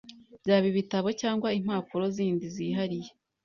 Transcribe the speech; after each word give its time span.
byaba 0.41 0.65
ibitabo 0.71 1.07
cyangwa 1.21 1.47
impapuro 1.59 2.05
zindi 2.15 2.45
zihariye. 2.55 3.09